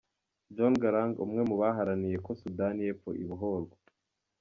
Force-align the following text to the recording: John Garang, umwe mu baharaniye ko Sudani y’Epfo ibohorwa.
John 0.55 0.73
Garang, 0.81 1.13
umwe 1.25 1.41
mu 1.49 1.55
baharaniye 1.61 2.17
ko 2.25 2.31
Sudani 2.41 2.79
y’Epfo 2.85 3.09
ibohorwa. 3.23 3.75